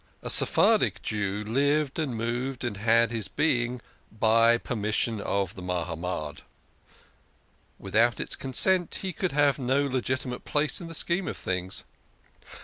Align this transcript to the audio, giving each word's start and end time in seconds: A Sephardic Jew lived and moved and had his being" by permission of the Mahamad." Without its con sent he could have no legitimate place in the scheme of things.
A 0.23 0.31
Sephardic 0.31 1.03
Jew 1.03 1.43
lived 1.45 1.99
and 1.99 2.15
moved 2.15 2.63
and 2.63 2.77
had 2.77 3.11
his 3.11 3.27
being" 3.27 3.81
by 4.11 4.57
permission 4.57 5.21
of 5.21 5.53
the 5.53 5.61
Mahamad." 5.61 6.41
Without 7.77 8.19
its 8.19 8.35
con 8.35 8.53
sent 8.53 8.95
he 9.03 9.13
could 9.13 9.33
have 9.33 9.59
no 9.59 9.85
legitimate 9.85 10.43
place 10.43 10.81
in 10.81 10.87
the 10.87 10.95
scheme 10.95 11.27
of 11.27 11.37
things. 11.37 11.83